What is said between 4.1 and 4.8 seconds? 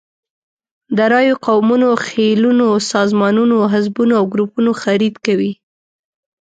او ګروپونو